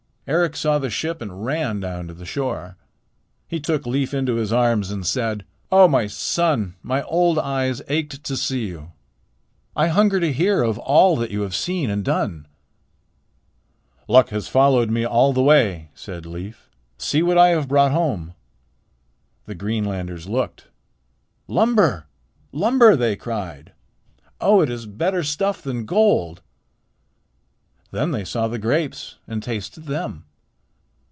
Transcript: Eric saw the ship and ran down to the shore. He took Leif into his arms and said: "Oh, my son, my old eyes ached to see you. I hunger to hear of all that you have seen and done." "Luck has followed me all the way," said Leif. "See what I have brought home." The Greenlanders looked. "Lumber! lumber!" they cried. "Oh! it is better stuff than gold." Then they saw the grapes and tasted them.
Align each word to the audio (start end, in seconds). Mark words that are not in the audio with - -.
Eric 0.27 0.55
saw 0.55 0.79
the 0.79 0.89
ship 0.91 1.21
and 1.21 1.43
ran 1.43 1.81
down 1.81 2.07
to 2.07 2.13
the 2.13 2.25
shore. 2.27 2.77
He 3.49 3.59
took 3.59 3.85
Leif 3.85 4.13
into 4.13 4.35
his 4.35 4.53
arms 4.53 4.89
and 4.89 5.05
said: 5.05 5.43
"Oh, 5.69 5.89
my 5.89 6.07
son, 6.07 6.75
my 6.81 7.03
old 7.03 7.37
eyes 7.37 7.81
ached 7.89 8.23
to 8.25 8.37
see 8.37 8.67
you. 8.67 8.93
I 9.75 9.87
hunger 9.87 10.21
to 10.21 10.31
hear 10.31 10.63
of 10.63 10.77
all 10.77 11.17
that 11.17 11.31
you 11.31 11.41
have 11.41 11.55
seen 11.55 11.89
and 11.89 12.05
done." 12.05 12.47
"Luck 14.07 14.29
has 14.29 14.47
followed 14.47 14.89
me 14.89 15.05
all 15.05 15.33
the 15.33 15.43
way," 15.43 15.89
said 15.95 16.25
Leif. 16.25 16.69
"See 16.97 17.21
what 17.21 17.37
I 17.37 17.49
have 17.49 17.67
brought 17.67 17.91
home." 17.91 18.33
The 19.47 19.55
Greenlanders 19.55 20.29
looked. 20.29 20.67
"Lumber! 21.49 22.05
lumber!" 22.53 22.95
they 22.95 23.17
cried. 23.17 23.73
"Oh! 24.39 24.61
it 24.61 24.69
is 24.69 24.85
better 24.85 25.23
stuff 25.23 25.61
than 25.61 25.85
gold." 25.85 26.41
Then 27.93 28.11
they 28.11 28.23
saw 28.23 28.47
the 28.47 28.57
grapes 28.57 29.17
and 29.27 29.43
tasted 29.43 29.83
them. 29.83 30.23